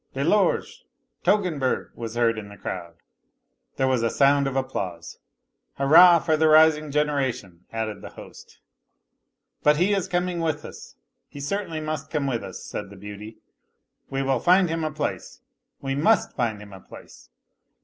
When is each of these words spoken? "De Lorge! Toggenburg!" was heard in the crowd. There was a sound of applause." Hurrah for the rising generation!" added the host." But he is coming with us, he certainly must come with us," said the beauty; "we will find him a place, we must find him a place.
"De 0.15 0.23
Lorge! 0.23 0.83
Toggenburg!" 1.23 1.91
was 1.93 2.15
heard 2.15 2.39
in 2.39 2.49
the 2.49 2.57
crowd. 2.57 2.95
There 3.75 3.87
was 3.87 4.01
a 4.01 4.09
sound 4.09 4.47
of 4.47 4.55
applause." 4.55 5.19
Hurrah 5.77 6.17
for 6.17 6.35
the 6.35 6.47
rising 6.47 6.89
generation!" 6.89 7.65
added 7.71 8.01
the 8.01 8.09
host." 8.09 8.61
But 9.63 9.77
he 9.77 9.93
is 9.93 10.07
coming 10.07 10.39
with 10.39 10.65
us, 10.65 10.95
he 11.27 11.39
certainly 11.39 11.81
must 11.81 12.09
come 12.09 12.25
with 12.25 12.43
us," 12.43 12.63
said 12.65 12.89
the 12.89 12.95
beauty; 12.95 13.37
"we 14.09 14.23
will 14.23 14.39
find 14.39 14.69
him 14.69 14.83
a 14.83 14.89
place, 14.91 15.41
we 15.81 15.93
must 15.93 16.35
find 16.35 16.59
him 16.63 16.73
a 16.73 16.79
place. 16.79 17.29